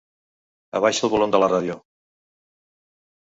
[0.79, 1.77] Abaixa el volum de la ràdio.